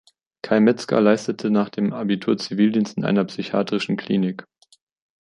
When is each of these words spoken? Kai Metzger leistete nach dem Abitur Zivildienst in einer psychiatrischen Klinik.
Kai 0.41 0.59
Metzger 0.61 0.99
leistete 0.99 1.51
nach 1.51 1.69
dem 1.69 1.93
Abitur 1.93 2.35
Zivildienst 2.35 2.97
in 2.97 3.05
einer 3.05 3.23
psychiatrischen 3.25 3.97
Klinik. 3.97 4.47